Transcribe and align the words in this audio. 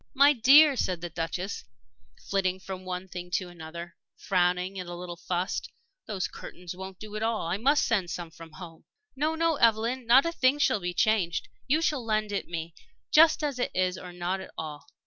"My 0.15 0.33
dear," 0.33 0.75
said 0.75 0.99
the 1.01 1.11
Duchess, 1.11 1.63
flitting 2.27 2.59
from 2.59 2.85
one 2.85 3.07
thing 3.07 3.29
to 3.35 3.49
another, 3.49 3.95
frowning 4.17 4.79
and 4.79 4.89
a 4.89 4.95
little 4.95 5.15
fussed, 5.15 5.69
"those 6.07 6.27
curtains 6.27 6.75
won't 6.75 6.97
do 6.97 7.15
at 7.15 7.21
all. 7.21 7.43
I 7.45 7.57
must 7.57 7.85
send 7.85 8.09
some 8.09 8.31
from 8.31 8.53
home." 8.53 8.85
"No, 9.15 9.35
no, 9.35 9.57
Evelyn. 9.57 10.07
Not 10.07 10.25
a 10.25 10.31
thing 10.31 10.57
shall 10.57 10.79
be 10.79 10.95
changed. 10.95 11.49
You 11.67 11.83
shall 11.83 12.03
lend 12.03 12.31
it 12.31 12.47
me 12.47 12.73
just 13.11 13.43
as 13.43 13.59
it 13.59 13.69
is 13.75 13.95
or 13.95 14.11
not 14.11 14.39
at 14.41 14.49
all. 14.57 14.87